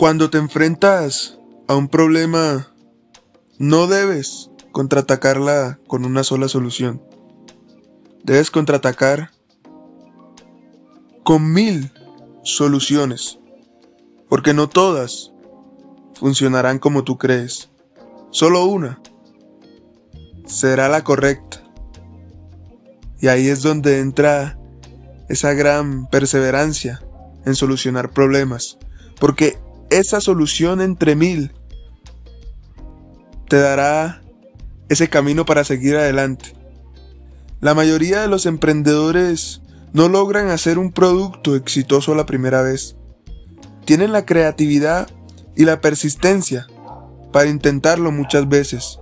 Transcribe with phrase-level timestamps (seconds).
[0.00, 2.72] Cuando te enfrentas a un problema,
[3.58, 7.02] no debes contraatacarla con una sola solución.
[8.24, 9.30] Debes contraatacar
[11.22, 11.92] con mil
[12.44, 13.40] soluciones,
[14.30, 15.32] porque no todas
[16.14, 17.68] funcionarán como tú crees.
[18.30, 19.02] Solo una
[20.46, 21.62] será la correcta.
[23.20, 24.58] Y ahí es donde entra
[25.28, 27.02] esa gran perseverancia
[27.44, 28.78] en solucionar problemas,
[29.20, 29.58] porque
[29.90, 31.52] esa solución entre mil
[33.48, 34.22] te dará
[34.88, 36.54] ese camino para seguir adelante.
[37.60, 39.60] La mayoría de los emprendedores
[39.92, 42.96] no logran hacer un producto exitoso la primera vez.
[43.84, 45.08] Tienen la creatividad
[45.56, 46.68] y la persistencia
[47.32, 49.00] para intentarlo muchas veces.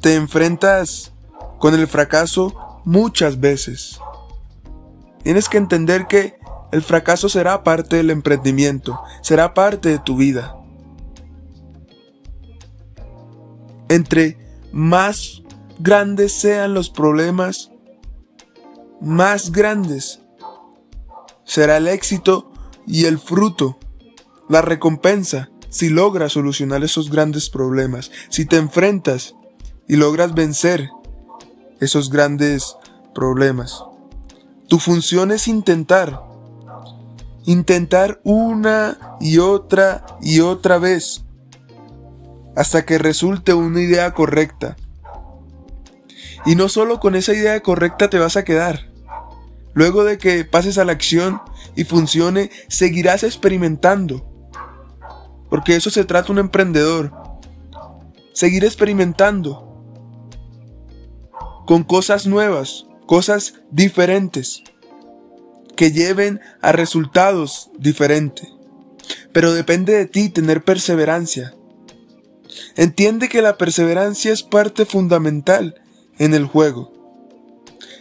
[0.00, 1.12] Te enfrentas
[1.58, 3.98] con el fracaso muchas veces.
[5.22, 6.38] Tienes que entender que
[6.74, 10.56] el fracaso será parte del emprendimiento, será parte de tu vida.
[13.88, 14.36] Entre
[14.72, 15.44] más
[15.78, 17.70] grandes sean los problemas,
[19.00, 20.20] más grandes
[21.44, 22.50] será el éxito
[22.88, 23.78] y el fruto,
[24.48, 29.36] la recompensa, si logras solucionar esos grandes problemas, si te enfrentas
[29.86, 30.90] y logras vencer
[31.78, 32.76] esos grandes
[33.14, 33.84] problemas.
[34.66, 36.33] Tu función es intentar
[37.44, 41.24] intentar una y otra y otra vez
[42.56, 44.76] hasta que resulte una idea correcta.
[46.46, 48.90] Y no solo con esa idea correcta te vas a quedar.
[49.72, 51.40] Luego de que pases a la acción
[51.74, 54.24] y funcione, seguirás experimentando.
[55.50, 57.12] Porque eso se trata un emprendedor.
[58.32, 59.70] Seguir experimentando.
[61.66, 64.62] Con cosas nuevas, cosas diferentes
[65.76, 68.48] que lleven a resultados diferentes.
[69.32, 71.54] Pero depende de ti tener perseverancia.
[72.76, 75.80] Entiende que la perseverancia es parte fundamental
[76.18, 76.92] en el juego.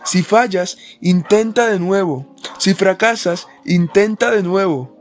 [0.06, 2.36] Si fallas, intenta de nuevo.
[2.60, 4.98] Si fracasas, intenta de nuevo.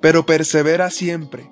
[0.00, 1.50] Pero persevera siempre.